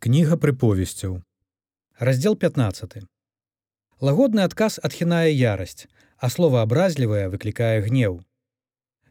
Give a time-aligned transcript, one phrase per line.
[0.00, 1.20] Кніга прыповесцяў.
[1.98, 3.02] Раздзел 15.
[4.00, 8.16] Лагодны адказ адхінае ярасць, а слова абразлівае выклікае гнеў.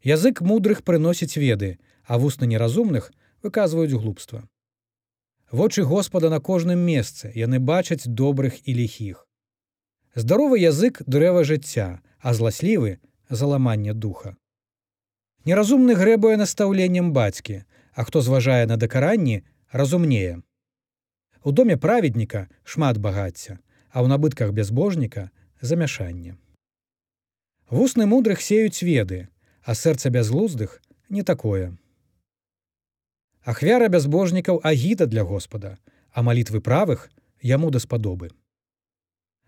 [0.00, 1.76] Язык мудрых прыносіць веды,
[2.08, 3.12] а вусны неразумных
[3.44, 4.48] выказваюць глупства.
[5.52, 9.28] Вочы Господа на кожным месцы яны бачаць добрых і ліхіх.
[10.16, 12.96] Здаровы язык дрэва жыцця, а зласлівы
[13.28, 14.36] заламанне духа.
[15.44, 20.47] Неразумны грэбуе настаўленнем бацькі, а хто зважае на дакаранні, разумнее.
[21.48, 23.54] У доме праведніка шмат багацця,
[23.88, 25.30] а ў набытках бязбожніка
[25.64, 26.36] замяшанне.
[27.72, 29.32] Вусны мудрых сеюць веды,
[29.64, 30.74] а сэрца бязглуздых
[31.08, 31.72] не такое.
[33.48, 35.80] Ахвяра бязбожнікаў агіда для Господа,
[36.12, 37.08] а малітвы правых
[37.40, 38.28] яму даспадобы.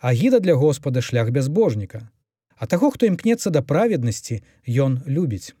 [0.00, 2.08] Агіда для Господа шлях бязбожніка,
[2.56, 5.52] а таго, хто імкнецца да праведнасці, ён любіць.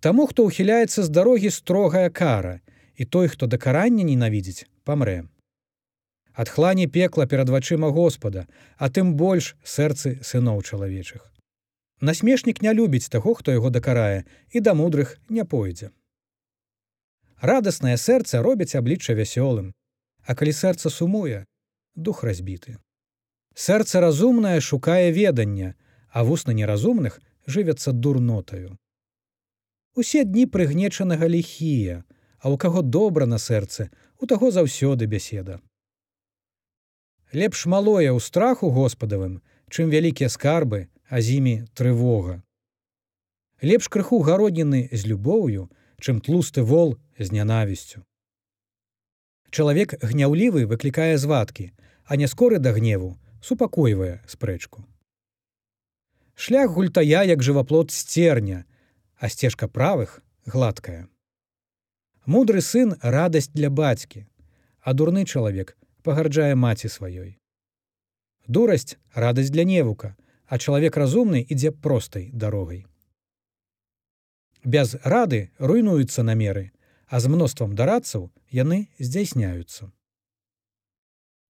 [0.00, 2.64] Таму, хто ўхіляецца з дарогі строгая кара,
[3.00, 5.24] і той, хто да карання ненавідзіць, памрэ.
[6.36, 8.44] Адхлане пекла перад вачыма Господа,
[8.76, 11.24] а тым больш сэрцы сыноў чалавечых.
[12.04, 15.90] Насмешнік не любіць таго, хто яго дакарае і да мудрых не пойдзе.
[17.40, 19.72] Радаснае сэрца робіць аблічча вясёлым,
[20.28, 21.48] а калі сэрца сумуе,
[21.96, 22.76] дух разбіты.
[23.56, 25.72] Сэрца разумнае шукае ведання,
[26.12, 28.76] а вусна неразумных жывяцца дурнотаю.
[29.96, 32.04] Усе дні прыгнечанага ліхія,
[32.40, 35.60] а ў каго добра на сэрцы, у таго заўсёды бяседа.
[37.32, 42.42] Лепш малое ў страху господавым, чым вялікія скарбы, а з імі трывога.
[43.62, 45.68] Лепш крыху гародніны з любоўю,
[46.00, 48.02] чым тлусты вол з нянавісцю.
[49.50, 51.70] Чалавек гняўлівы выклікае звадкі,
[52.04, 54.86] а не скоры да гневу супакойвае спрэчку.
[56.34, 58.64] Шлях гультая як жываплот сцерня,
[59.18, 61.08] а сцежка правых гладкая.
[62.30, 64.20] Мудры сын радасць для бацькі,
[64.86, 65.72] а дурны чалавек
[66.06, 67.30] пагарджае маці сваёй.
[68.46, 70.14] Дурасць радасць для невука,
[70.46, 72.86] а чалавек разумны ідзе простай дарогай.
[74.62, 76.70] Без рады руйнуюцца намеры,
[77.10, 79.90] а з мноствам дарадцаў яны здзяйсняюцца.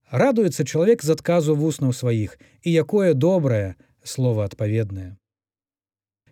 [0.08, 5.16] Радуецца чалавек з адказу вуснаў сваіх і якое добрае слова адпаведнае.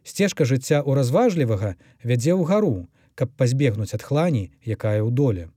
[0.08, 5.50] Сцежка жыцця ў разважлівага вядзе ў гару, каб пазбегнуць ад хлані, якая ў доле.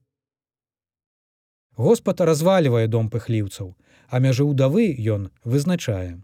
[1.77, 3.77] Господ развальвае дом пыхліўцаў,
[4.09, 6.17] а мяжы ўдавы ён вызначае.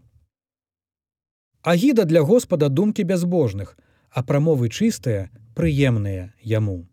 [1.62, 3.78] Агіда для Господа думкі бязбожных,
[4.10, 6.86] а прамовы чыстыя, прыемныя яму.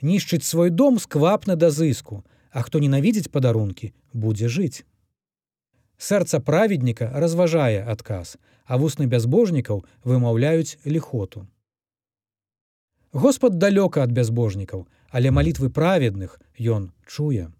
[0.00, 4.84] Нішчыць свой дом сквапна да зыску, а хто ненавідзець падарункі, будзе жыць.
[5.96, 11.46] Сэрца праведніка разважае адказ, а вусны бязбожнікаў вымаўляюць ліхоту.
[13.14, 17.54] Господ далёка ад бязбожнікаў, але малітвы праведных ён чуе.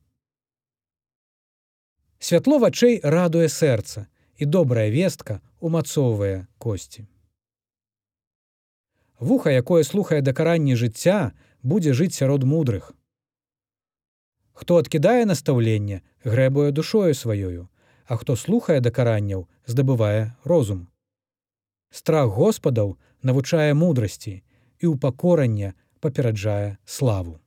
[2.19, 7.07] Святло вачэй радуе сэрца і добрая вестка умацоўвае косці.
[9.21, 11.31] Вуха, якое слухае дакаранні жыцця,
[11.63, 12.91] будзе жыць сярод мудрых.
[14.59, 17.71] Хто адкідае настаўленне, грэбуе душою сваёю,
[18.11, 20.91] а хто слухае дакаранняў, здабывае розум.
[21.95, 24.43] Страх Господаў навучае мудрасці,
[24.85, 25.73] і ўпакорання
[26.05, 27.41] папераджае славу.